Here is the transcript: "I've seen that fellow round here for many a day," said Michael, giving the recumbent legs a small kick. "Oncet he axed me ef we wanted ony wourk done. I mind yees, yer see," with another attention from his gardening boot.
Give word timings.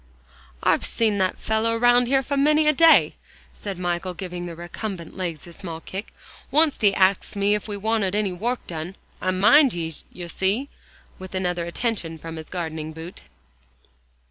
"I've 0.63 0.83
seen 0.83 1.19
that 1.19 1.37
fellow 1.37 1.77
round 1.77 2.07
here 2.07 2.23
for 2.23 2.35
many 2.35 2.67
a 2.67 2.73
day," 2.73 3.17
said 3.53 3.77
Michael, 3.77 4.15
giving 4.15 4.47
the 4.47 4.55
recumbent 4.55 5.15
legs 5.15 5.45
a 5.45 5.53
small 5.53 5.79
kick. 5.79 6.11
"Oncet 6.51 6.81
he 6.81 6.93
axed 6.95 7.35
me 7.35 7.53
ef 7.53 7.67
we 7.67 7.77
wanted 7.77 8.15
ony 8.15 8.31
wourk 8.31 8.65
done. 8.65 8.95
I 9.21 9.29
mind 9.29 9.73
yees, 9.75 10.03
yer 10.11 10.27
see," 10.27 10.69
with 11.19 11.35
another 11.35 11.67
attention 11.67 12.17
from 12.17 12.37
his 12.37 12.49
gardening 12.49 12.93
boot. 12.93 13.21